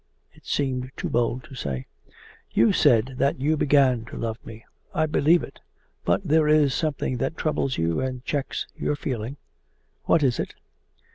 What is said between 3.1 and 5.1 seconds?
that you began to love me. I